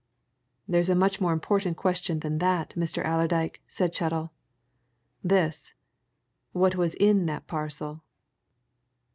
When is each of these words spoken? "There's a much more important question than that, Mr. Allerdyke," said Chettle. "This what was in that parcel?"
"There's 0.67 0.89
a 0.89 0.95
much 0.95 1.21
more 1.21 1.31
important 1.31 1.77
question 1.77 2.21
than 2.21 2.39
that, 2.39 2.71
Mr. 2.71 3.05
Allerdyke," 3.05 3.61
said 3.67 3.93
Chettle. 3.93 4.31
"This 5.23 5.75
what 6.53 6.73
was 6.75 6.95
in 6.95 7.27
that 7.27 7.45
parcel?" 7.45 8.01